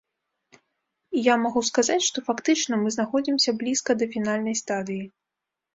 [1.19, 5.03] І я магу сказаць, што фактычна мы знаходзімся блізка да фінальнай стадыі.